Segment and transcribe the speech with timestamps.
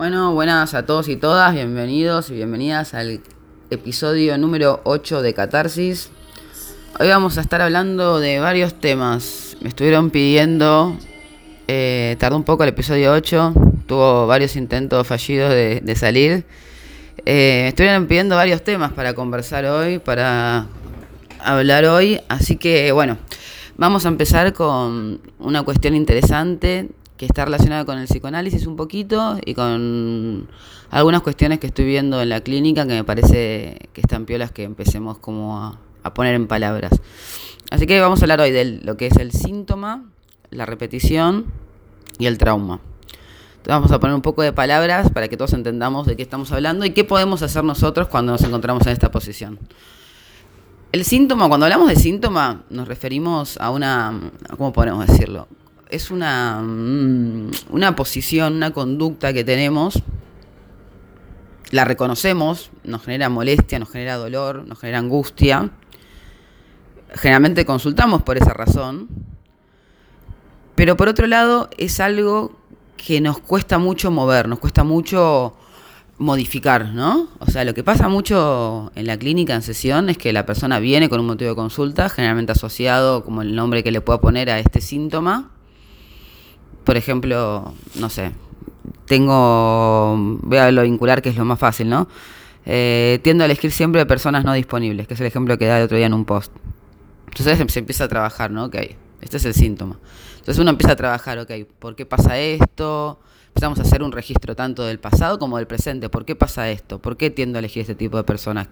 [0.00, 3.20] Bueno, buenas a todos y todas, bienvenidos y bienvenidas al
[3.68, 6.10] episodio número 8 de Catarsis.
[6.98, 9.58] Hoy vamos a estar hablando de varios temas.
[9.60, 10.96] Me estuvieron pidiendo,
[11.68, 13.52] eh, tardó un poco el episodio 8,
[13.84, 16.46] tuvo varios intentos fallidos de, salir.
[17.26, 20.66] Eh, me estuvieron pidiendo varios temas para conversar hoy, para
[21.44, 23.18] hablar hoy, así que bueno,
[23.76, 26.88] vamos a empezar con una cuestión interesante
[27.20, 30.48] que está relacionada con el psicoanálisis un poquito y con
[30.88, 34.62] algunas cuestiones que estoy viendo en la clínica que me parece que están piolas que
[34.62, 36.92] empecemos como a, poner en palabras.
[37.70, 40.04] Así que vamos a hablar hoy de lo que es el síntoma,
[40.48, 41.44] la repetición
[42.18, 42.80] y el trauma.
[43.50, 46.50] Entonces vamos a poner un poco de palabras para que todos entendamos de qué estamos
[46.52, 49.58] hablando y qué podemos hacer nosotros cuando nos encontramos en esta posición.
[50.90, 54.18] El síntoma, cuando hablamos de síntoma, nos referimos a una,
[54.56, 55.48] ¿cómo podemos decirlo?
[55.90, 60.02] Es una, mm, una posición, una conducta que tenemos,
[61.70, 65.70] la reconocemos, nos genera molestia, nos genera dolor, nos genera angustia.
[67.14, 69.08] Generalmente consultamos por esa razón,
[70.74, 72.56] pero por otro lado es algo
[72.96, 75.56] que nos cuesta mucho mover, nos cuesta mucho
[76.18, 77.28] modificar, ¿no?
[77.38, 80.78] O sea, lo que pasa mucho en la clínica en sesión es que la persona
[80.78, 84.50] viene con un motivo de consulta, generalmente asociado como el nombre que le pueda poner
[84.50, 85.50] a este síntoma,
[86.84, 88.32] por ejemplo, no sé,
[89.06, 92.08] tengo, voy a lo vincular que es lo más fácil, ¿no?
[92.66, 95.84] Eh, tiendo a elegir siempre personas no disponibles, que es el ejemplo que da el
[95.84, 96.52] otro día en un post.
[97.26, 98.66] Entonces se empieza a trabajar, ¿no?
[98.66, 98.76] Ok,
[99.20, 99.98] este es el síntoma.
[100.38, 103.20] Entonces uno empieza a trabajar, ok, ¿por qué pasa esto?
[103.48, 106.08] Empezamos a hacer un registro tanto del pasado como del presente.
[106.08, 107.00] ¿Por qué pasa esto?
[107.00, 108.68] ¿Por qué tiendo a elegir este tipo de personas?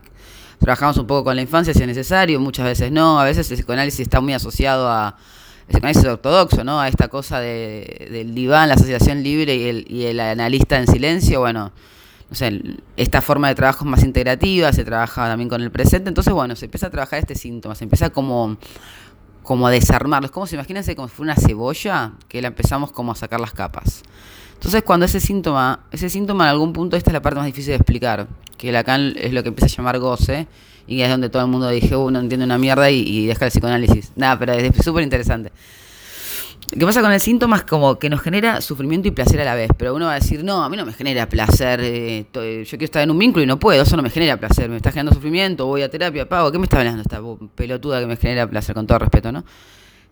[0.60, 3.20] Trabajamos un poco con la infancia si es necesario, muchas veces no.
[3.20, 5.16] A veces el psicoanálisis está muy asociado a
[5.68, 6.80] el psicoanálisis ortodoxo, ¿no?
[6.80, 10.86] A esta cosa de, del diván, la asociación libre y el, y el analista en
[10.86, 11.72] silencio, bueno,
[12.30, 12.60] no sé,
[12.96, 16.56] esta forma de trabajo es más integrativa, se trabaja también con el presente, entonces bueno,
[16.56, 18.56] se empieza a trabajar este síntoma, se empieza como,
[19.42, 22.90] como a desarmarlo, es como si imagínense como si fuera una cebolla que la empezamos
[22.90, 24.02] como a sacar las capas.
[24.54, 27.70] Entonces cuando ese síntoma, ese síntoma en algún punto, esta es la parte más difícil
[27.70, 28.26] de explicar,
[28.56, 30.48] que Lacan es lo que empieza a llamar goce,
[30.88, 33.50] y es donde todo el mundo dije, uh, no entiende una mierda y, deja el
[33.50, 34.12] psicoanálisis.
[34.16, 35.52] Nada, pero es súper interesante.
[36.70, 37.56] ¿Qué pasa con el síntoma?
[37.56, 39.70] Es como que nos genera sufrimiento y placer a la vez.
[39.76, 41.80] Pero uno va a decir, no, a mí no me genera placer.
[41.82, 43.82] Eh, yo quiero estar en un vínculo y no puedo.
[43.82, 44.68] Eso no me genera placer.
[44.68, 45.66] Me está generando sufrimiento.
[45.66, 46.52] Voy a terapia, pago.
[46.52, 47.22] ¿Qué me está hablando esta
[47.54, 48.74] pelotuda que me genera placer?
[48.74, 49.44] Con todo respeto, ¿no?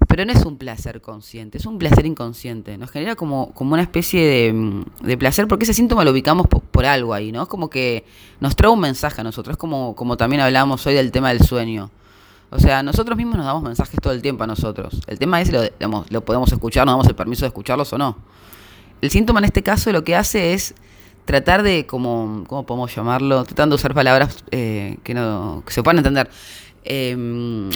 [0.09, 2.77] Pero no es un placer consciente, es un placer inconsciente.
[2.77, 6.87] Nos genera como, como una especie de, de placer porque ese síntoma lo ubicamos por,
[6.87, 7.49] algo ahí, ¿no?
[7.49, 8.05] Como que
[8.41, 11.91] nos trae un mensaje a nosotros, como, como también hablábamos hoy del tema del sueño.
[12.51, 15.01] O sea, nosotros mismos nos damos mensajes todo el tiempo a nosotros.
[15.07, 15.63] El tema es, lo,
[16.09, 18.17] lo podemos escuchar, nos damos el permiso de escucharlos o no.
[19.01, 20.75] El síntoma en este caso lo que hace es
[21.25, 23.45] tratar de, como, ¿cómo podemos llamarlo?
[23.45, 26.31] Tratando de usar palabras eh, que, no, que se puedan entender.
[26.85, 27.71] Eh,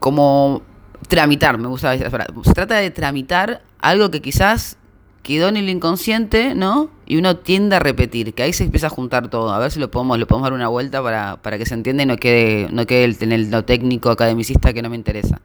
[0.00, 0.62] como
[1.08, 2.32] tramitar, me gusta esa frase.
[2.44, 4.76] Se trata de tramitar algo que quizás
[5.24, 6.90] quedó en el inconsciente, ¿no?
[7.06, 9.52] Y uno tiende a repetir, que ahí se empieza a juntar todo.
[9.52, 12.04] A ver si lo podemos, lo podemos dar una vuelta para, para que se entienda
[12.04, 15.40] y no quede, no quede el, el, lo técnico academicista que no me interesa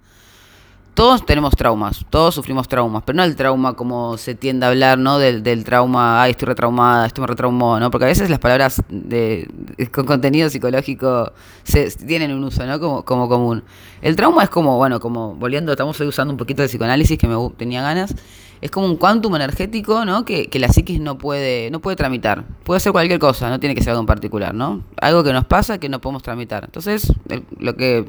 [1.00, 4.98] todos tenemos traumas, todos sufrimos traumas, pero no el trauma como se tiende a hablar,
[4.98, 5.18] ¿no?
[5.18, 7.90] Del, del trauma, ay, estoy retraumada, esto me retraumó, ¿no?
[7.90, 9.50] Porque a veces las palabras de,
[9.94, 11.32] con contenido psicológico
[11.64, 12.82] se, tienen un uso, ¿no?
[12.82, 13.64] Como, como común.
[14.02, 17.30] El trauma es como, bueno, como volviendo, estamos hoy usando un poquito de psicoanálisis que
[17.30, 18.14] me tenía ganas,
[18.62, 20.26] es como un quantum energético, ¿no?
[20.26, 22.44] Que, que la psiquis no puede, no puede tramitar.
[22.64, 24.84] Puede ser cualquier cosa, no tiene que ser algo en particular, ¿no?
[25.02, 26.66] Algo que nos pasa que no podemos tramitar.
[26.66, 27.12] Entonces,
[27.60, 28.06] lo que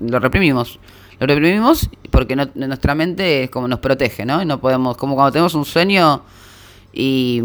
[0.00, 0.78] lo reprimimos
[1.22, 4.42] lo reprimimos porque nuestra mente es como nos protege, ¿no?
[4.42, 6.22] Y no podemos, como cuando tenemos un sueño
[6.92, 7.40] y,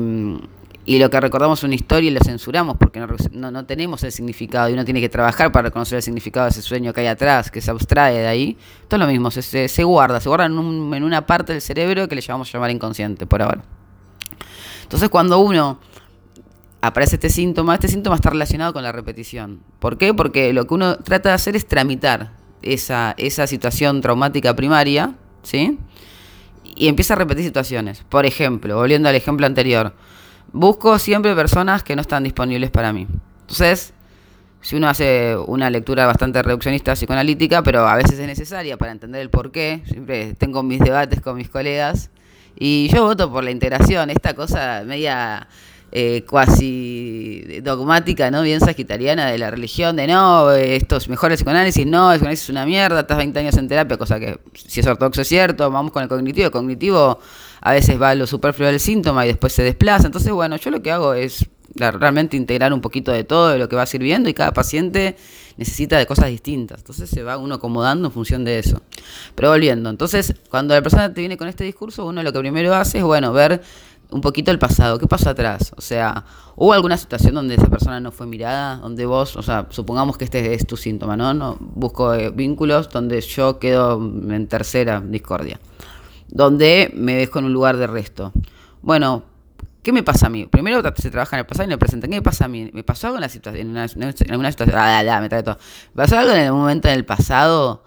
[1.00, 4.70] lo que recordamos es una historia y lo censuramos porque no, no, tenemos el significado
[4.70, 7.52] y uno tiene que trabajar para reconocer el significado de ese sueño que hay atrás,
[7.52, 8.58] que se abstrae de ahí.
[8.88, 12.16] Todo lo mismo, se, se, guarda, se guarda en, en una parte del cerebro que
[12.16, 13.64] le llamamos llamar inconsciente por ahora.
[14.84, 15.80] Entonces cuando uno
[16.82, 19.60] aparece este síntoma, este síntoma está relacionado con la repetición.
[19.80, 20.14] ¿Por qué?
[20.14, 22.32] Porque lo que uno trata de hacer es tramitar
[22.62, 25.78] esa, esa situación traumática primaria, ¿sí?
[26.76, 28.04] Y empieza a repetir situaciones.
[28.08, 29.94] Por ejemplo, volviendo al ejemplo anterior,
[30.54, 33.08] busco siempre personas que no están disponibles para mí.
[33.42, 33.94] Entonces,
[34.62, 39.22] si uno hace una lectura bastante reduccionista psicoanalítica, pero a veces es necesaria para entender
[39.22, 42.10] el por qué, siempre tengo mis debates con mis colegas,
[42.60, 45.48] y yo voto por la integración, esta cosa media
[45.92, 48.42] eh, cuasi dogmática, ¿no?
[48.42, 52.50] Bien sagitariana de la religión, de no, esto es mejor psicoanálisis, no, el psicoanálisis es
[52.50, 55.92] una mierda, estás 20 años en terapia, cosa que si es ortodoxo es cierto, vamos
[55.92, 57.20] con el cognitivo, el cognitivo
[57.62, 60.72] a veces va a lo superfluo del síntoma y después se desplaza, entonces bueno, yo
[60.72, 64.30] lo que hago es realmente integrar un poquito de todo de lo que va sirviendo
[64.30, 65.16] y cada paciente
[65.58, 66.80] necesita de cosas distintas.
[66.80, 68.82] Entonces se va uno acomodando en función de eso.
[69.36, 72.74] Pero volviendo, entonces cuando la persona te viene con este discurso, uno lo que primero
[72.76, 73.62] hace es, bueno, ver
[74.10, 76.24] un poquito el pasado, qué pasó atrás, o sea,
[76.56, 80.26] hubo alguna situación donde esa persona no fue mirada, donde vos, o sea, supongamos que
[80.26, 81.58] este es tu síntoma, ¿no?
[81.60, 85.60] busco eh, vínculos donde yo quedo en tercera discordia,
[86.30, 88.32] donde me dejo en un lugar de resto.
[88.82, 89.24] Bueno,
[89.84, 90.46] ¿qué me pasa a mí?
[90.46, 92.08] Primero se trabaja en el pasado y en el presente.
[92.08, 92.70] ¿Qué me pasa a mí?
[92.74, 93.78] ¿Me pasó algo en, la situación, en,
[94.32, 94.78] alguna situación?
[94.78, 95.58] Ah, ya, me trae todo.
[95.94, 97.84] ¿Me pasó algo en el momento en el pasado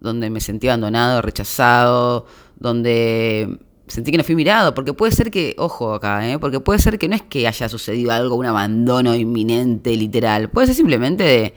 [0.00, 5.54] donde me sentí abandonado, rechazado, donde sentí que no fui mirado, porque puede ser que,
[5.58, 6.38] ojo acá, ¿eh?
[6.38, 10.68] porque puede ser que no es que haya sucedido algo, un abandono inminente, literal, puede
[10.68, 11.54] ser simplemente de,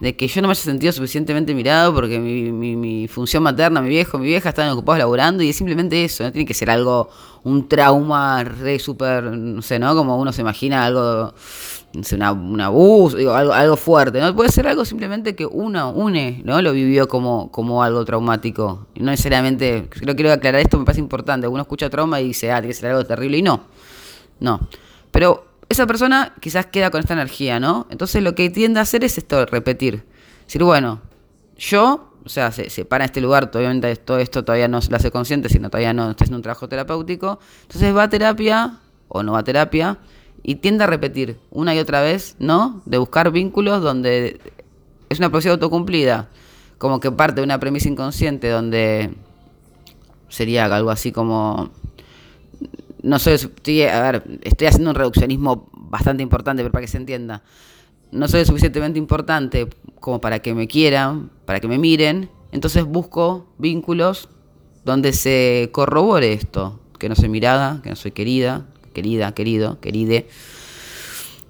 [0.00, 3.80] de que yo no me haya sentido suficientemente mirado porque mi, mi, mi, función materna,
[3.80, 6.70] mi viejo, mi vieja estaban ocupados laborando y es simplemente eso, no tiene que ser
[6.70, 7.08] algo,
[7.42, 9.94] un trauma re súper, no sé, ¿no?
[9.94, 11.34] Como uno se imagina algo
[11.94, 14.34] un abuso, digo, algo, algo fuerte, ¿no?
[14.34, 16.60] Puede ser algo simplemente que uno, une, ¿no?
[16.60, 18.88] Lo vivió como, como algo traumático.
[18.96, 21.46] No necesariamente, creo quiero aclarar esto, me parece importante.
[21.46, 23.60] Uno escucha trauma y dice, ah, tiene que ser algo terrible, y no.
[24.40, 24.60] No.
[25.12, 27.86] Pero esa persona quizás queda con esta energía, ¿no?
[27.90, 30.04] Entonces lo que tiende a hacer es esto, repetir.
[30.46, 31.00] Decir, bueno,
[31.56, 35.10] yo, o sea, se, para este lugar, obviamente todo esto todavía no se lo hace
[35.12, 37.38] consciente, sino todavía no está haciendo un trabajo terapéutico.
[37.62, 39.98] Entonces va a terapia o no va a terapia
[40.44, 42.82] y tiende a repetir una y otra vez, ¿no?
[42.84, 44.40] De buscar vínculos donde
[45.08, 46.28] es una profecía autocumplida,
[46.78, 49.14] como que parte de una premisa inconsciente donde
[50.28, 51.70] sería algo así como
[53.04, 56.96] no sé, estoy, a ver, estoy haciendo un reduccionismo bastante importante, pero para que se
[56.96, 57.42] entienda.
[58.10, 59.68] No soy suficientemente importante
[60.00, 64.30] como para que me quieran, para que me miren, entonces busco vínculos
[64.86, 70.28] donde se corrobore esto, que no soy mirada, que no soy querida, querida, querido, queride.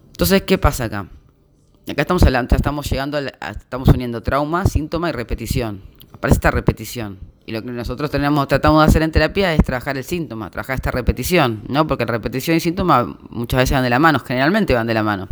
[0.08, 1.08] Entonces, ¿qué pasa acá?
[1.88, 5.82] Acá estamos hablando, estamos llegando, estamos uniendo trauma, síntoma y repetición.
[6.12, 7.18] Aparece esta repetición.
[7.46, 10.76] Y lo que nosotros tenemos, tratamos de hacer en terapia es trabajar el síntoma, trabajar
[10.76, 11.86] esta repetición, ¿no?
[11.86, 15.28] Porque repetición y síntoma muchas veces van de la mano, generalmente van de la mano.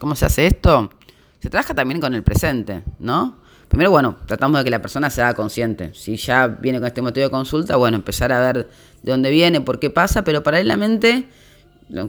[0.00, 0.90] ¿Cómo se hace esto?
[1.38, 3.36] Se trabaja también con el presente, ¿no?
[3.70, 5.94] Primero, bueno, tratamos de que la persona se haga consciente.
[5.94, 8.68] Si ya viene con este motivo de consulta, bueno, empezar a ver
[9.00, 11.28] de dónde viene, por qué pasa, pero paralelamente,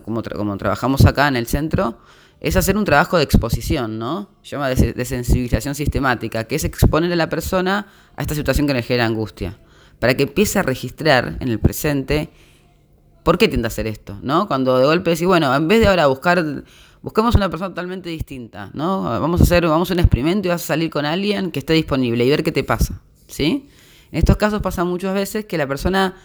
[0.04, 2.00] como, como trabajamos acá en el centro,
[2.40, 4.32] es hacer un trabajo de exposición, ¿no?
[4.42, 7.86] Se llama de, sensibilización sistemática, que es exponer a la persona
[8.16, 9.60] a esta situación que le genera angustia,
[10.00, 12.32] para que empiece a registrar en el presente
[13.22, 14.48] por qué tiende a hacer esto, ¿no?
[14.48, 16.44] Cuando de golpe decís, bueno, en vez de ahora buscar,
[17.02, 19.04] buscamos una persona totalmente distinta, ¿no?
[19.04, 21.74] Vamos a hacer, vamos a un experimento y vas a salir con alguien que esté
[21.74, 23.70] disponible y ver qué te pasa, ¿sí?
[24.12, 26.16] En estos casos pasa muchas veces que la persona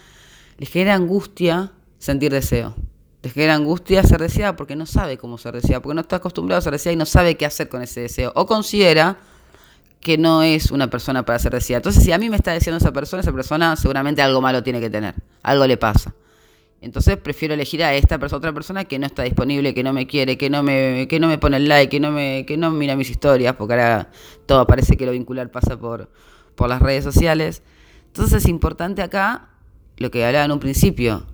[0.57, 2.75] le genera angustia sentir deseo.
[3.23, 6.59] Le genera angustia ser deseada porque no sabe cómo ser deseada, porque no está acostumbrado
[6.59, 8.31] a ser deseada y no sabe qué hacer con ese deseo.
[8.35, 9.17] O considera
[9.99, 11.79] que no es una persona para ser deseada.
[11.79, 14.79] Entonces, si a mí me está deseando esa persona, esa persona seguramente algo malo tiene
[14.79, 15.15] que tener.
[15.43, 16.13] Algo le pasa.
[16.79, 20.05] Entonces prefiero elegir a esta persona, otra persona que no está disponible, que no me
[20.05, 22.69] quiere, que no me, que no me pone el like, que no me, que no
[22.69, 24.11] mira mis historias, porque ahora
[24.45, 26.09] todo parece que lo vincular pasa por,
[26.55, 27.63] por las redes sociales.
[28.07, 29.49] Entonces es importante acá
[29.97, 31.25] lo que hablaba en un principio,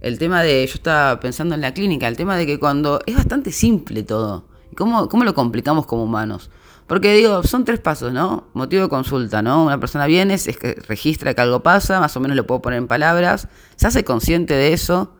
[0.00, 3.16] el tema de, yo estaba pensando en la clínica, el tema de que cuando es
[3.16, 6.50] bastante simple todo, ¿cómo, cómo lo complicamos como humanos?
[6.86, 8.48] Porque digo, son tres pasos, ¿no?
[8.52, 9.64] Motivo de consulta, ¿no?
[9.64, 12.86] Una persona viene, que registra que algo pasa, más o menos lo puedo poner en
[12.88, 15.14] palabras, se hace consciente de eso,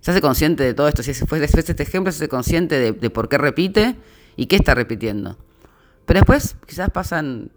[0.00, 3.10] se hace consciente de todo esto, si fuese este ejemplo, se hace consciente de, de
[3.10, 3.96] por qué repite
[4.36, 5.38] y qué está repitiendo.
[6.04, 7.50] Pero después quizás pasan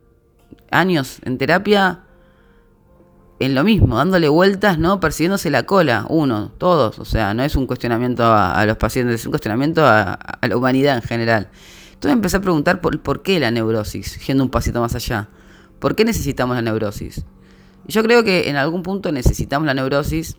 [0.72, 2.04] años en terapia
[3.40, 5.00] en lo mismo, dándole vueltas, ¿no?
[5.00, 9.26] Persiguiéndose la cola, uno, todos, o sea, no es un cuestionamiento a, los pacientes, es
[9.26, 11.50] un cuestionamiento a, la humanidad en general.
[11.98, 15.30] Entonces empecé a preguntar por, por qué la neurosis, yendo un pasito más allá.
[15.80, 17.26] ¿Por qué necesitamos la neurosis?
[17.88, 20.38] Y yo creo que en algún punto necesitamos la neurosis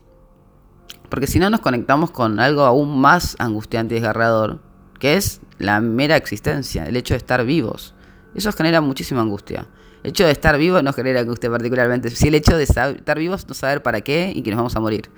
[1.08, 4.60] porque si no nos conectamos con algo aún más angustiante y desgarrador,
[4.98, 7.94] que es la mera existencia, el hecho de estar vivos.
[8.34, 9.66] Eso genera muchísima angustia.
[10.02, 13.48] El hecho de estar vivo no genera angustia particularmente, si el hecho de estar vivos
[13.48, 15.10] no saber para qué y que nos vamos a morir.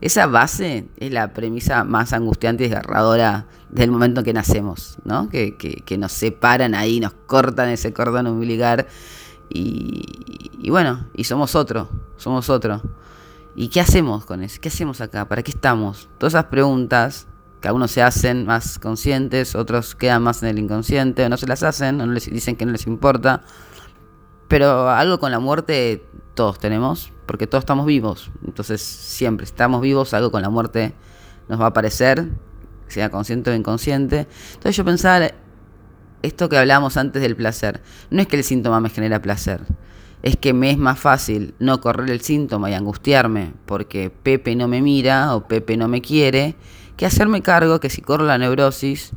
[0.00, 5.28] Esa base es la premisa más angustiante y desgarradora del momento que nacemos, ¿no?
[5.28, 8.86] Que, que, nos separan ahí, nos cortan ese cordón umbilical
[9.48, 10.02] y,
[10.58, 12.82] y, bueno, y somos otro, somos otro.
[13.54, 14.58] ¿Y qué hacemos con eso?
[14.60, 15.26] ¿Qué hacemos acá?
[15.28, 16.08] ¿Para qué estamos?
[16.18, 17.26] Todas esas preguntas
[17.60, 21.46] que algunos se hacen más conscientes, otros quedan más en el inconsciente, o no se
[21.46, 23.42] las hacen, o no les dicen que no les importa.
[24.48, 28.30] Pero algo con la muerte todos tenemos, porque todos estamos vivos.
[28.46, 30.94] Entonces siempre estamos vivos, algo con la muerte
[31.48, 32.28] nos va a aparecer,
[32.86, 34.28] sea consciente o inconsciente.
[34.52, 35.30] Entonces yo pensaba,
[36.22, 39.62] esto que hablábamos antes del placer, no es que el síntoma me genera placer,
[40.22, 44.68] es que me es más fácil no correr el síntoma y angustiarme porque Pepe no
[44.68, 46.54] me mira o Pepe no me quiere,
[46.96, 49.12] que hacerme cargo que si corro la neurosis,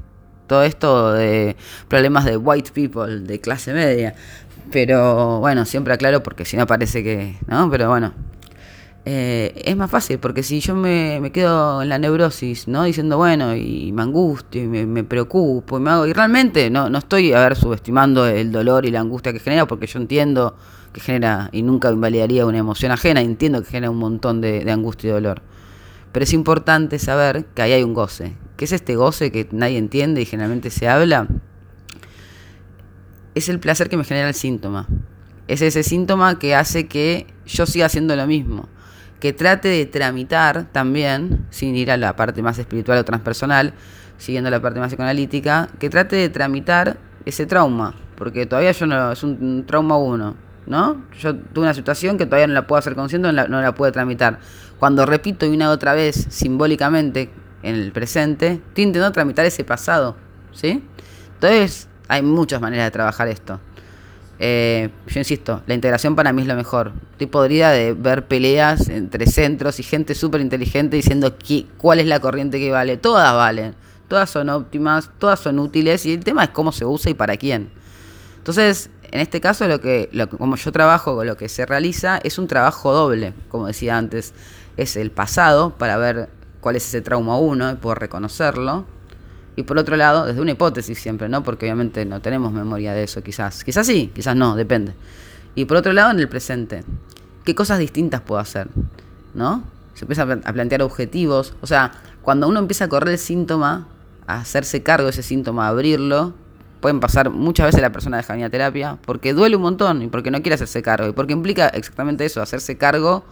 [0.47, 1.55] todo esto de
[1.87, 4.15] problemas de white people, de clase media,
[4.71, 7.69] pero bueno, siempre aclaro porque si no parece que, ¿no?
[7.69, 8.13] Pero bueno,
[9.05, 12.83] eh, es más fácil, porque si yo me, me, quedo en la neurosis, ¿no?
[12.83, 16.97] Diciendo, bueno, y me angustio, y me, preocupo, y me hago, y realmente no, no
[16.99, 20.55] estoy, a ver, subestimando el dolor y la angustia que genera, porque yo entiendo
[20.93, 24.71] que genera, y nunca invalidaría una emoción ajena, entiendo que genera un montón de, de
[24.71, 25.41] angustia y dolor.
[26.11, 28.35] Pero es importante saber que ahí hay un goce.
[28.57, 31.27] ¿Qué es este goce que nadie entiende y generalmente se habla?
[33.39, 34.87] Es el placer que me genera el síntoma.
[35.47, 38.69] Es ese síntoma que hace que yo siga haciendo lo mismo.
[39.19, 43.73] Que trate de tramitar también, sin ir a la parte más espiritual o transpersonal,
[44.17, 47.95] siguiendo la parte más psicoanalítica, que trate de tramitar ese trauma.
[48.15, 50.35] Porque todavía yo no, es un, trauma uno,
[50.67, 51.03] ¿no?
[51.19, 53.73] Yo tuve una situación que todavía no la puedo hacer consciente, no la, no la
[53.73, 54.39] puedo tramitar.
[54.77, 57.29] Cuando repito y una otra vez, simbólicamente,
[57.63, 60.15] en el presente, estoy intentando tramitar ese pasado,
[60.53, 60.83] ¿sí?
[61.33, 63.59] Entonces, hay muchas maneras de trabajar esto.
[64.39, 66.91] Eh, yo insisto, la integración para mí es lo mejor.
[67.11, 71.35] Estoy podrida de ver peleas entre centros y gente súper inteligente diciendo
[71.77, 72.97] cuál es la corriente que vale.
[72.97, 73.75] Todas valen,
[74.07, 77.37] todas son óptimas, todas son útiles y el tema es cómo se usa y para
[77.37, 77.69] quién.
[78.37, 82.39] Entonces, en este caso, lo que, como yo trabajo con lo que se realiza, es
[82.39, 84.33] un trabajo doble, como decía antes.
[84.77, 86.29] Es el pasado para ver
[86.61, 88.85] cuál es ese trauma uno y poder reconocerlo
[89.59, 91.43] y por otro lado, desde una hipótesis siempre, ¿no?
[91.43, 93.65] Porque obviamente no tenemos memoria de eso, quizás.
[93.65, 94.93] Quizás sí, quizás no, depende.
[95.53, 96.85] Y por otro lado, en el presente.
[97.43, 98.69] ¿Qué cosas distintas puedo hacer?
[99.33, 99.63] ¿No?
[99.95, 101.55] Se empieza a plantear objetivos.
[101.59, 103.89] O sea, cuando uno empieza a correr el síntoma,
[104.27, 106.33] a hacerse cargo de ese síntoma, a abrirlo,
[106.79, 110.31] pueden pasar muchas veces la persona de a terapia porque duele un montón y porque
[110.31, 113.25] no quiere hacerse cargo y porque implica exactamente eso, hacerse cargo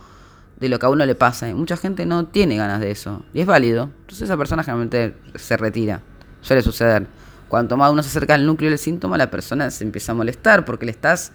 [0.59, 1.47] de lo que a uno le pasa.
[1.47, 3.91] Y mucha gente no tiene ganas de eso y es válido.
[4.01, 6.01] Entonces esa persona generalmente se retira.
[6.47, 7.05] Suele suceder.
[7.49, 10.63] Cuanto más uno se acerca al núcleo del síntoma, la persona se empieza a molestar
[10.63, 11.33] porque le estás.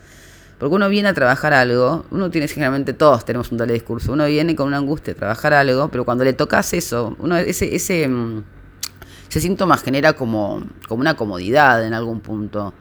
[0.58, 4.24] Porque uno viene a trabajar algo, uno tiene generalmente todos tenemos un tal discurso, uno
[4.24, 8.08] viene con una angustia a trabajar algo, pero cuando le tocas eso, uno ese, ese,
[8.08, 8.42] mm,
[9.28, 12.72] ese síntoma genera como, como una comodidad en algún punto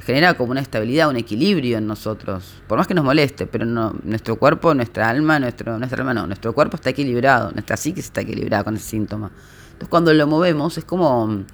[0.00, 2.62] genera como una estabilidad, un equilibrio en nosotros.
[2.66, 6.52] Por más que nos moleste, pero nuestro cuerpo, nuestra alma, nuestro, nuestra alma no, nuestro
[6.54, 9.30] cuerpo está equilibrado, nuestra psique está equilibrada con ese síntoma.
[9.74, 11.44] Entonces cuando lo movemos es como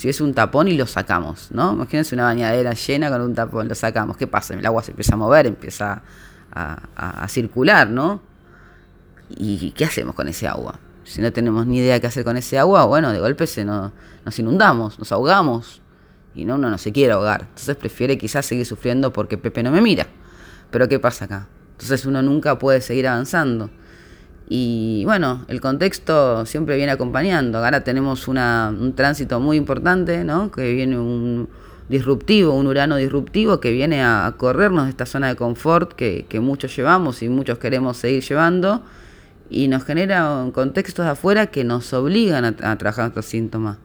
[0.00, 1.74] si es un tapón y lo sacamos, ¿no?
[1.74, 4.16] Imagínense una bañadera llena con un tapón, lo sacamos.
[4.16, 4.54] ¿Qué pasa?
[4.54, 6.00] El agua se empieza a mover, empieza
[6.50, 8.22] a, circular, ¿no?
[9.28, 10.80] ¿Y qué hacemos con ese agua?
[11.04, 13.92] Si no tenemos ni idea qué hacer con ese agua, bueno, de golpe se nos,
[14.24, 15.82] nos inundamos, nos ahogamos.
[16.34, 17.42] Y no, uno no se quiere ahogar.
[17.42, 20.06] Entonces prefiere quizás seguir sufriendo porque Pepe no me mira.
[20.70, 21.46] Pero ¿qué pasa acá?
[21.72, 23.68] Entonces uno nunca puede seguir avanzando.
[24.52, 27.58] Y bueno, el contexto siempre viene acompañando.
[27.64, 30.50] Ahora tenemos una, un tránsito muy importante, ¿no?
[30.50, 31.48] Que viene un
[31.88, 36.74] disruptivo, un urano disruptivo que viene a, corrernos de esta zona de confort que, muchos
[36.74, 38.82] llevamos y muchos queremos seguir llevando
[39.48, 43.78] y nos genera contextos de afuera que nos obligan a, a trabajar estos síntomas.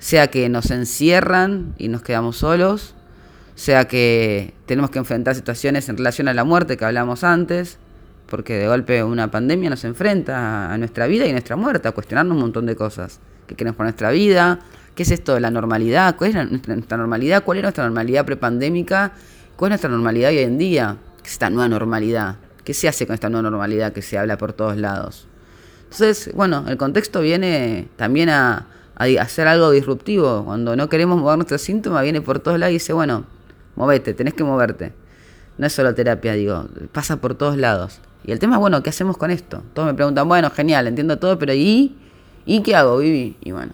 [0.00, 2.96] Sea que nos encierran y nos quedamos solos,
[3.54, 7.78] sea que tenemos que enfrentar situaciones en relación a la muerte que hablamos antes,
[8.28, 12.34] porque de golpe una pandemia nos enfrenta a nuestra vida y nuestra muerte, a cuestionarnos
[12.34, 13.20] un montón de cosas.
[13.46, 14.60] ¿Qué queremos por nuestra vida?
[14.94, 16.16] ¿Qué es esto de la normalidad?
[16.16, 17.42] ¿Cuál es nuestra normalidad?
[17.44, 19.12] ¿Cuál es nuestra normalidad prepandémica?
[19.56, 20.96] ¿Cuál es nuestra normalidad hoy en día?
[21.22, 22.36] ¿Qué es esta nueva normalidad?
[22.64, 25.26] ¿Qué se hace con esta nueva normalidad que se habla por todos lados?
[25.84, 28.66] Entonces, bueno, el contexto viene también a,
[28.96, 30.44] a hacer algo disruptivo.
[30.44, 33.24] Cuando no queremos mover nuestros síntomas, viene por todos lados y dice, bueno,
[33.74, 34.92] movete, tenés que moverte.
[35.56, 38.00] No es solo terapia, digo, pasa por todos lados.
[38.24, 39.62] Y el tema es, bueno, ¿qué hacemos con esto?
[39.74, 41.96] Todos me preguntan, bueno, genial, entiendo todo, pero ¿y?
[42.44, 43.36] ¿Y qué hago, Vivi?
[43.40, 43.72] Y bueno,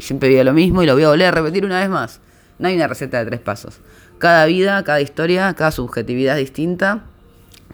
[0.00, 2.20] siempre digo lo mismo y lo voy a volver a repetir una vez más.
[2.58, 3.80] No hay una receta de tres pasos.
[4.18, 7.04] Cada vida, cada historia, cada subjetividad es distinta,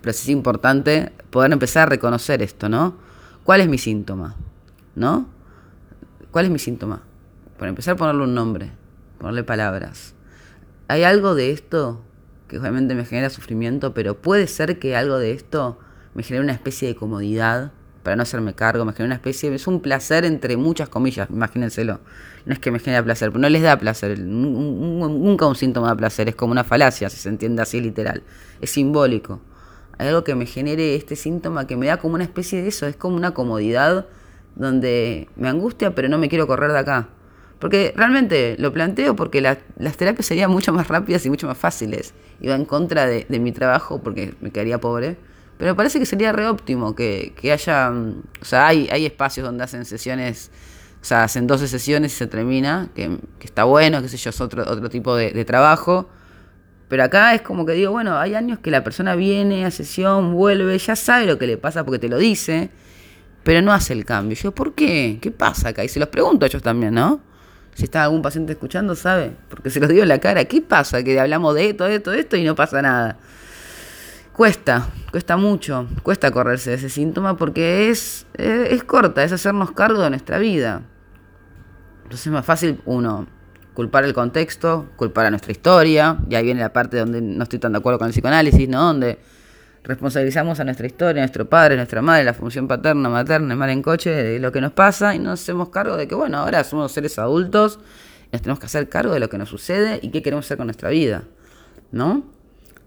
[0.00, 2.96] pero es importante poder empezar a reconocer esto, ¿no?
[3.44, 4.36] ¿Cuál es mi síntoma?
[4.94, 5.28] ¿No?
[6.30, 7.02] ¿Cuál es mi síntoma?
[7.58, 8.70] Por empezar ponerle un nombre,
[9.18, 10.14] ponerle palabras.
[10.88, 12.00] ¿Hay algo de esto
[12.52, 15.78] que obviamente me genera sufrimiento, pero puede ser que algo de esto
[16.14, 19.66] me genera una especie de comodidad para no hacerme cargo, me genera una especie, es
[19.66, 22.00] un placer entre muchas comillas, imagínenselo.
[22.46, 25.96] No es que me genera placer, pero no les da placer, nunca un síntoma de
[25.96, 28.22] placer, es como una falacia, si se entiende así literal,
[28.60, 29.40] es simbólico.
[29.98, 32.86] Hay algo que me genere este síntoma que me da como una especie de eso,
[32.86, 34.06] es como una comodidad
[34.56, 37.08] donde me angustia, pero no me quiero correr de acá.
[37.62, 42.12] Porque realmente lo planteo porque las terapias serían mucho más rápidas y mucho más fáciles.
[42.40, 45.16] Iba en contra de, mi trabajo porque me quedaría pobre.
[45.62, 47.88] Pero parece que sería re óptimo que, haya.
[47.88, 50.50] Mm, o sea, hay, hay espacios donde hacen sesiones.
[51.00, 52.88] O sea, hacen 12 sesiones y se termina.
[52.96, 56.08] Que, está bueno, qué sé yo, es otro, otro tipo de, de trabajo.
[56.88, 60.32] Pero acá es como que digo, bueno, hay años que la persona viene a sesión,
[60.34, 62.70] vuelve, ya sabe lo que le pasa porque te lo dice,
[63.44, 64.36] pero no hace el cambio.
[64.36, 65.20] Yo, ¿por qué?
[65.22, 65.84] ¿Qué pasa acá?
[65.84, 67.20] Y se los pregunto a ellos también, ¿no?
[67.74, 71.04] Si está algún paciente escuchando, sabe, porque se los digo en la cara, ¿qué pasa?
[71.04, 73.16] Que hablamos de esto, de esto, de esto y no pasa nada.
[74.34, 80.00] Cuesta, cuesta mucho, cuesta correrse de ese síntoma porque es, es, corta, es hacernos cargo
[80.00, 80.82] de nuestra vida.
[82.04, 83.26] Entonces es más fácil, uno,
[83.74, 87.58] culpar el contexto, culpar a nuestra historia, y ahí viene la parte donde no estoy
[87.58, 88.84] tan de acuerdo con el psicoanálisis, ¿no?
[88.84, 89.18] Donde
[89.84, 93.68] responsabilizamos a nuestra historia, a nuestro padre, a nuestra madre, la función paterna, materna, mal
[93.68, 96.64] en coche, de lo que nos pasa y nos hacemos cargo de que, bueno, ahora
[96.64, 97.80] somos seres adultos
[98.28, 100.56] y nos tenemos que hacer cargo de lo que nos sucede y qué queremos hacer
[100.56, 101.24] con nuestra vida,
[101.90, 102.24] ¿no?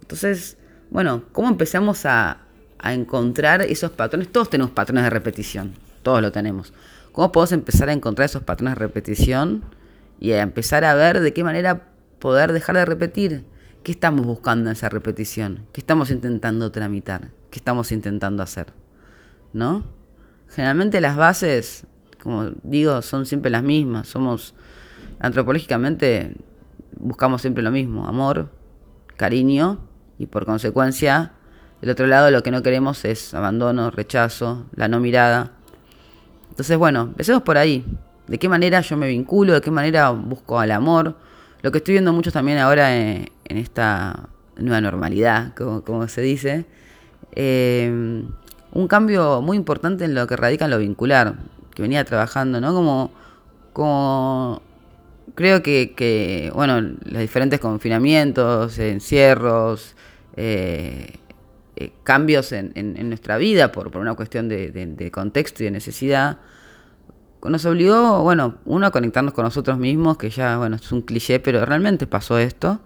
[0.01, 0.57] Entonces,
[0.89, 2.39] bueno, ¿cómo empezamos a,
[2.80, 4.32] a encontrar esos patrones?
[4.32, 5.74] Todos tenemos patrones de repetición,
[6.04, 6.74] todos lo tenemos.
[7.12, 9.63] ¿Cómo podemos empezar a encontrar esos patrones de repetición
[10.20, 11.88] y a empezar a ver de qué manera
[12.20, 13.46] poder dejar de repetir?
[13.84, 15.65] ¿Qué estamos buscando en esa repetición?
[15.72, 17.30] ¿Qué estamos intentando tramitar?
[17.51, 18.74] ¿Qué estamos intentando hacer?
[19.54, 19.86] ¿No?
[20.50, 21.88] Generalmente las bases,
[22.22, 24.08] como digo, son siempre las mismas.
[24.08, 24.54] Somos,
[25.20, 26.36] antropológicamente,
[26.98, 28.50] buscamos siempre lo mismo, amor,
[29.15, 29.80] cariño
[30.17, 31.31] y por consecuencia,
[31.81, 35.51] del otro lado lo que no queremos es abandono, rechazo, la no mirada.
[36.50, 37.86] Entonces, bueno, empecemos por ahí.
[38.27, 39.53] ¿De qué manera yo me vinculo?
[39.53, 41.15] ¿De qué manera busco al amor?
[41.62, 46.65] Lo que estoy viendo mucho también ahora en, esta nueva normalidad, como, se dice,
[47.34, 48.24] eh,
[48.72, 51.36] un cambio muy importante en lo que radica en lo vincular,
[51.74, 52.74] que venía trabajando, ¿no?
[52.74, 53.12] Como,
[53.74, 54.62] como
[55.34, 59.95] creo que, bueno, los diferentes confinamientos, encierros,
[60.36, 61.15] eh,
[61.76, 66.38] eh, cambios en, nuestra vida por, por una cuestión de contexto y de necesidad,
[67.49, 71.39] nos obligó, bueno, uno a conectarnos con nosotros mismos, que ya, bueno, es un cliché,
[71.39, 72.80] pero realmente pasó esto.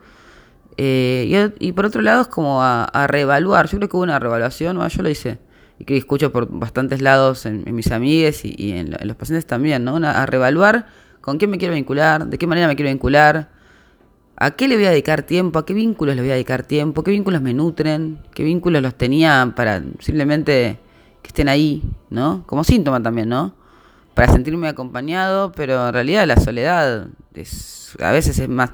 [0.78, 4.88] Eh, y, por otro lado es como a, reevaluar, yo creo que hubo una reevaluación,
[4.88, 5.40] yo lo hice,
[5.78, 9.98] y que escucho por bastantes lados en, mis amigues y, en, los pacientes también, ¿no?
[9.98, 10.88] a reevaluar
[11.22, 13.50] con quién me quiero vincular, de qué manera me quiero vincular,
[14.36, 17.04] a qué le voy a dedicar tiempo, a qué vínculos le voy a dedicar tiempo,
[17.04, 20.80] qué vínculos me nutren, qué vínculos los tenía para simplemente
[21.22, 22.44] que estén ahí, ¿no?
[22.46, 23.60] Como síntoma también, ¿no?
[24.20, 27.08] para sentirme acompañado, pero en realidad la soledad
[28.00, 28.72] a veces es más,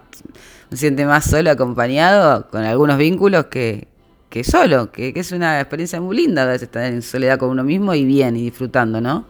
[0.71, 3.87] se siente más solo acompañado con algunos vínculos que,
[4.31, 7.63] que solo, que, es una experiencia muy linda a veces estar en soledad con uno
[7.63, 9.25] mismo y bien y disfrutando, ¿no?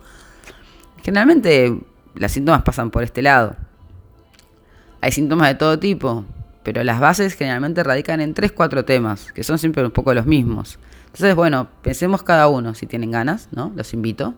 [1.04, 1.78] Generalmente
[2.16, 3.56] los síntomas pasan por este lado.
[5.02, 6.26] Hay síntomas de todo tipo,
[6.64, 10.26] pero las bases generalmente radican en tres, cuatro temas, que son siempre un poco los
[10.26, 10.80] mismos.
[11.06, 13.72] Entonces, bueno, pensemos cada uno, si tienen ganas, ¿no?
[13.76, 14.34] Los invito.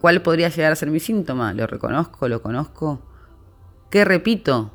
[0.00, 1.52] ¿Cuál podría llegar a ser mi síntoma?
[1.52, 2.28] ¿Lo reconozco?
[2.28, 3.02] ¿Lo conozco?
[3.90, 4.70] ¿Qué repito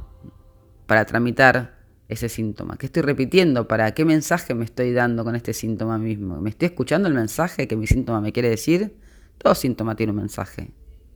[0.86, 2.78] para tramitar ese síntoma?
[2.78, 3.68] ¿Qué estoy repitiendo?
[3.68, 6.42] ¿Para qué mensaje me estoy dando con este síntoma mismo?
[6.42, 8.96] ¿Me estoy escuchando el mensaje que mi síntoma me quiere decir?
[9.38, 10.72] Todo síntoma tiene un mensaje.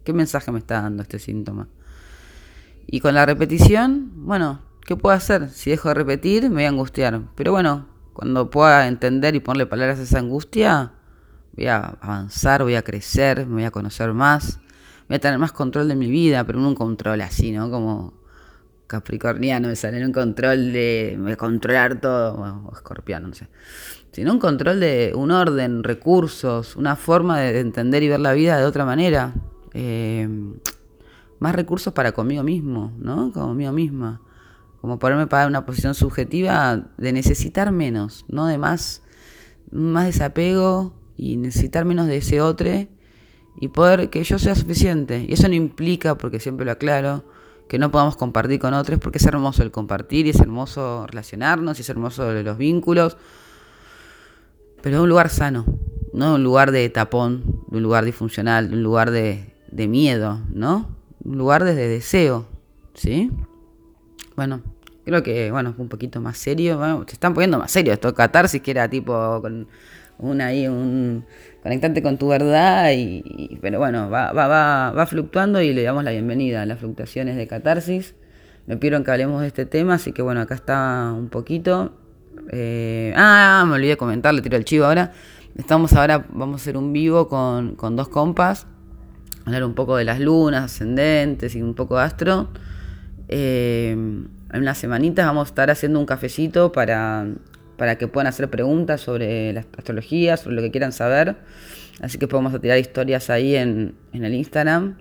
[0.07, 1.67] ¿Qué mensaje me está dando este síntoma?
[2.85, 5.49] Y con la repetición, bueno, ¿qué puedo hacer?
[5.49, 7.23] Si dejo de repetir, me voy a angustiar.
[7.35, 10.93] Pero bueno, cuando pueda entender y ponerle palabras a esa angustia,
[11.57, 14.61] voy a avanzar, voy a crecer, me voy a conocer más,
[15.09, 17.69] voy a tener más control de mi vida, pero no un control así, ¿no?
[17.69, 18.13] Como
[18.87, 23.49] capricorniano, me sale un control de, controlar todo, o escorpiano, no sé,
[24.13, 28.57] sino un control de un orden, recursos, una forma de, entender y ver la vida
[28.57, 29.33] de otra manera.
[29.73, 30.27] Eh,
[31.39, 33.31] más recursos para conmigo mismo, ¿no?
[33.31, 34.21] Conmigo misma.
[34.81, 39.03] Como ponerme para una posición subjetiva de necesitar menos, no de más,
[39.71, 42.69] más desapego, y necesitar menos de ese otro
[43.59, 45.25] y poder que yo sea suficiente.
[45.27, 47.25] Y eso no implica, porque siempre lo aclaro,
[47.67, 51.79] que no podamos compartir con otros, porque es hermoso el compartir y es hermoso relacionarnos
[51.79, 53.17] y es hermoso los vínculos,
[54.81, 55.65] pero de un lugar sano,
[56.13, 59.87] no de un lugar de tapón, de un lugar disfuncional, de un lugar de, de
[59.87, 60.89] miedo, ¿no?
[61.23, 62.45] Un lugar desde deseo,
[62.93, 63.31] ¿sí?
[64.35, 64.61] Bueno,
[65.05, 68.71] creo que, bueno, un poquito más serio, se están poniendo más serios esto, catarsis que
[68.71, 69.67] era tipo con
[70.19, 71.25] un ahí, un
[71.61, 76.03] conectante con tu verdad, y, pero bueno, va, va, va, va fluctuando y le damos
[76.03, 78.15] la bienvenida a las fluctuaciones de catarsis.
[78.65, 81.93] Me pidieron que hablemos de este tema, así que bueno, acá está un poquito.
[82.51, 85.13] Eh, ah, me olvidé de comentar, le tiro el chivo ahora.
[85.55, 88.67] Estamos ahora, vamos a hacer un vivo con, con dos compas,
[89.47, 92.49] hablar un poco de las lunas, ascendentes y un poco de astro.
[93.29, 97.27] Eh, en unas semanitas vamos a estar haciendo un cafecito para,
[97.77, 101.37] para que puedan hacer preguntas sobre la astrología, sobre lo que quieran saber.
[102.01, 104.97] Así que podemos tirar historias ahí en, en el Instagram.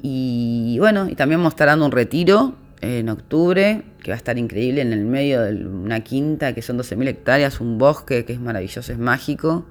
[0.00, 4.18] Y bueno, y también vamos a estar dando un retiro en octubre, que va a
[4.18, 8.34] estar increíble en el medio de una quinta, que son 12.000 hectáreas, un bosque que
[8.34, 9.66] es maravilloso, es mágico.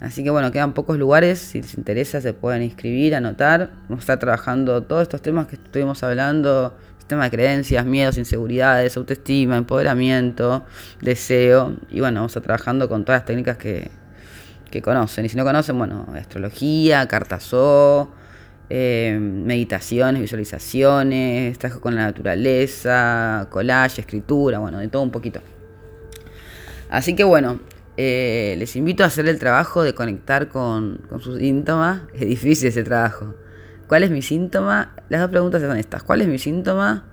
[0.00, 3.70] Así que bueno, quedan pocos lugares, si les interesa se pueden inscribir, anotar.
[3.88, 8.96] Vamos a estar trabajando todos estos temas que estuvimos hablando, sistema de creencias, miedos, inseguridades,
[8.96, 10.64] autoestima, empoderamiento,
[11.00, 11.76] deseo.
[11.90, 13.90] Y bueno, vamos a estar trabajando con todas las técnicas que,
[14.70, 15.24] que conocen.
[15.24, 18.12] Y si no conocen, bueno, astrología, cartazo
[18.70, 25.40] eh, meditaciones, visualizaciones, trabajo con la naturaleza, collage, escritura, bueno, de todo un poquito.
[26.90, 27.60] Así que bueno,
[28.00, 32.02] eh, les invito a hacer el trabajo de conectar con, sus síntomas.
[32.14, 33.34] Es difícil ese trabajo.
[33.88, 34.94] ¿Cuál es mi síntoma?
[35.08, 36.04] Las dos preguntas son estas.
[36.04, 37.06] ¿Cuál es mi síntoma?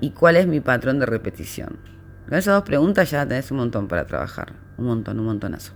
[0.00, 1.80] ¿Y cuál es mi patrón de repetición?
[2.28, 4.52] Con esas dos preguntas ya tenés un montón para trabajar.
[4.78, 5.72] Un montón, un montonazo.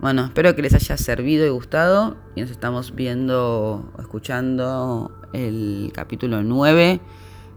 [0.00, 2.16] Bueno, espero que les haya servido y gustado.
[2.34, 7.00] Y nos estamos viendo, escuchando el capítulo 9,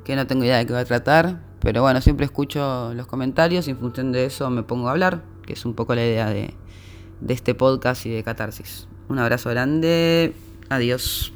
[0.06, 1.42] que no tengo idea de qué va a tratar.
[1.60, 5.24] Pero bueno, siempre escucho los comentarios y en función de eso me pongo a hablar,
[5.48, 6.54] que es un poco la idea de,
[7.22, 8.88] de este podcast y de Catarsis.
[9.10, 10.34] Un abrazo grande.
[10.70, 11.34] Adiós.